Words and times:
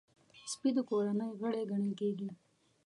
سپي 0.51 0.69
د 0.75 0.79
کورنۍ 0.89 1.29
غړی 1.39 1.63
ګڼل 1.71 1.93
کېږي. 1.99 2.29